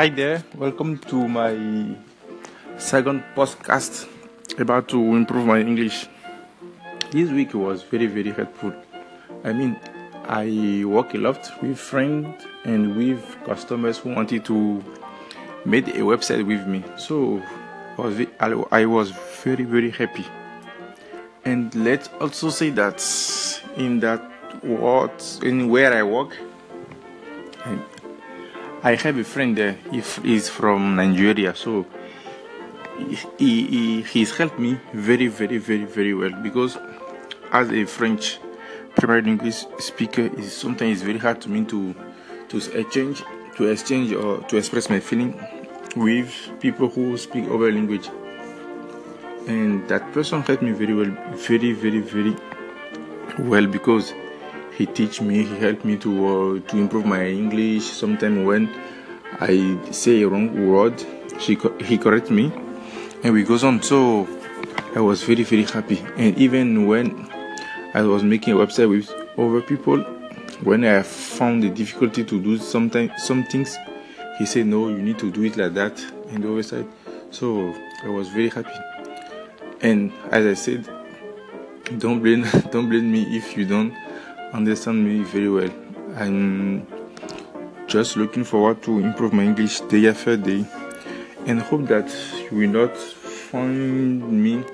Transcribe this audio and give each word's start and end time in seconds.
Hi 0.00 0.08
there, 0.08 0.42
welcome 0.56 0.96
to 1.10 1.28
my 1.28 1.94
second 2.78 3.22
podcast 3.36 4.08
about 4.58 4.88
to 4.88 4.96
improve 4.96 5.44
my 5.44 5.60
English. 5.60 6.08
This 7.10 7.28
week 7.30 7.52
was 7.52 7.82
very 7.82 8.06
very 8.06 8.30
helpful. 8.30 8.72
I 9.44 9.52
mean, 9.52 9.78
I 10.24 10.84
work 10.86 11.12
a 11.12 11.18
lot 11.18 11.50
with 11.60 11.78
friends 11.78 12.46
and 12.64 12.96
with 12.96 13.22
customers 13.44 13.98
who 13.98 14.14
wanted 14.14 14.42
to 14.46 14.82
make 15.66 15.86
a 15.88 16.00
website 16.00 16.46
with 16.46 16.66
me. 16.66 16.82
So 16.96 17.42
I 18.40 18.86
was 18.86 19.10
very 19.44 19.64
very 19.64 19.90
happy. 19.90 20.24
And 21.44 21.74
let's 21.74 22.08
also 22.22 22.48
say 22.48 22.70
that 22.70 23.04
in 23.76 24.00
that 24.00 24.22
what 24.64 25.40
in 25.42 25.68
where 25.68 25.92
I 25.92 26.02
work. 26.04 26.34
Have 28.82 29.18
a 29.18 29.24
friend 29.24 29.56
there. 29.56 29.72
He 29.92 29.98
is 30.24 30.48
from 30.48 30.96
Nigeria, 30.96 31.54
so 31.54 31.86
he, 33.38 33.66
he 33.66 34.02
he's 34.02 34.36
helped 34.36 34.58
me 34.58 34.78
very 34.92 35.26
very 35.26 35.58
very 35.58 35.84
very 35.84 36.14
well 36.14 36.32
because 36.42 36.78
as 37.52 37.70
a 37.70 37.84
French 37.84 38.38
primary 38.96 39.28
English 39.28 39.64
speaker, 39.78 40.22
is 40.38 40.52
sometimes 40.52 40.92
it's 40.98 41.02
very 41.02 41.18
hard 41.18 41.40
to 41.42 41.48
me 41.50 41.64
to 41.66 41.94
to 42.48 42.56
exchange 42.78 43.22
to 43.56 43.66
exchange 43.66 44.12
or 44.12 44.40
to 44.48 44.56
express 44.56 44.88
my 44.88 45.00
feeling 45.00 45.38
with 45.96 46.32
people 46.60 46.88
who 46.88 47.16
speak 47.16 47.44
other 47.46 47.70
language. 47.72 48.08
And 49.46 49.88
that 49.88 50.12
person 50.12 50.42
helped 50.42 50.62
me 50.62 50.72
very 50.72 50.94
well, 50.94 51.10
very 51.34 51.72
very 51.72 52.00
very 52.00 52.36
well 53.38 53.66
because 53.66 54.12
he 54.80 54.86
teach 54.86 55.20
me 55.20 55.42
he 55.44 55.56
helped 55.58 55.84
me 55.84 55.94
to 55.98 56.10
uh, 56.26 56.60
to 56.68 56.78
improve 56.78 57.04
my 57.04 57.26
english. 57.26 57.84
Sometimes 57.84 58.46
when 58.46 58.62
i 59.40 59.76
say 59.90 60.22
a 60.22 60.28
wrong 60.28 60.48
word 60.68 60.96
she 61.38 61.58
he 61.84 61.98
correct 61.98 62.30
me 62.30 62.50
and 63.22 63.34
we 63.34 63.42
goes 63.44 63.62
on. 63.62 63.82
So 63.82 64.26
i 64.96 65.00
was 65.00 65.22
very 65.22 65.42
very 65.42 65.64
happy. 65.64 65.98
And 66.16 66.36
even 66.38 66.86
when 66.86 67.28
i 67.92 68.00
was 68.00 68.22
making 68.22 68.54
a 68.54 68.56
website 68.56 68.88
with 68.88 69.10
other 69.36 69.60
people 69.60 69.98
when 70.64 70.84
i 70.84 71.02
found 71.02 71.62
the 71.62 71.68
difficulty 71.68 72.24
to 72.24 72.40
do 72.40 72.56
sometimes 72.56 73.10
some 73.22 73.44
things 73.44 73.76
he 74.38 74.46
said 74.46 74.64
no 74.66 74.88
you 74.88 75.02
need 75.02 75.18
to 75.18 75.30
do 75.30 75.42
it 75.44 75.58
like 75.58 75.74
that 75.74 76.00
and 76.30 76.42
the 76.42 76.50
other 76.50 76.62
side. 76.62 76.86
So 77.30 77.74
i 78.02 78.08
was 78.08 78.28
very 78.30 78.48
happy. 78.48 78.80
And 79.82 80.10
as 80.30 80.46
i 80.46 80.54
said 80.54 80.88
don't 81.98 82.20
blame 82.22 82.46
don't 82.72 82.88
blame 82.88 83.12
me 83.12 83.22
if 83.36 83.58
you 83.58 83.66
don't 83.66 83.92
understand 84.52 85.04
me 85.04 85.22
very 85.22 85.48
well. 85.48 85.70
I'm 86.16 86.86
just 87.86 88.16
looking 88.16 88.44
forward 88.44 88.82
to 88.82 88.98
improve 88.98 89.32
my 89.32 89.44
English 89.44 89.80
day 89.82 90.08
after 90.08 90.36
day 90.36 90.64
and 91.46 91.60
hope 91.60 91.86
that 91.88 92.08
you 92.50 92.58
will 92.58 92.86
not 92.86 92.96
find 92.96 94.22
me 94.30 94.64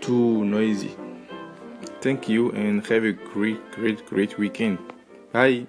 too 0.00 0.44
noisy. 0.44 0.96
Thank 2.00 2.28
you 2.28 2.52
and 2.52 2.86
have 2.86 3.04
a 3.04 3.12
great, 3.12 3.72
great, 3.72 4.06
great 4.06 4.38
weekend. 4.38 4.78
Bye. 5.32 5.66